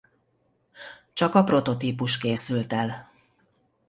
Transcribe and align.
Csak 1.13 1.35
a 1.35 1.43
prototípus 1.43 2.17
készült 2.17 2.73
el. 2.73 3.11